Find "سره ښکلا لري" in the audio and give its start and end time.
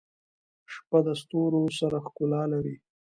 1.79-2.75